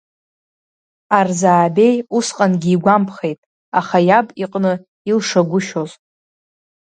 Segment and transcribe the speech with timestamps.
[1.17, 3.39] Арзаабеи усҟангьы игәамԥхеит,
[3.79, 4.73] аха иаб иҟны
[5.09, 5.91] илшагәышьоз.